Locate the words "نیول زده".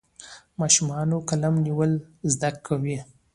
1.65-2.49